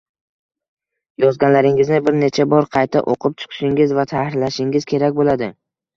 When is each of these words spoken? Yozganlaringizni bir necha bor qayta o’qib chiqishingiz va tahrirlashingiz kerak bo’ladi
Yozganlaringizni 1.23 1.99
bir 2.07 2.17
necha 2.23 2.47
bor 2.55 2.69
qayta 2.77 3.03
o’qib 3.15 3.37
chiqishingiz 3.43 3.97
va 3.99 4.07
tahrirlashingiz 4.15 4.89
kerak 4.95 5.21
bo’ladi 5.21 5.53